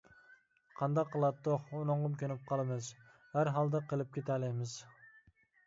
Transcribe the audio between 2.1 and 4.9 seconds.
كۆنۈپ قالىمىز ھەر ھالدا قىلىپ كېتەلەيمىز.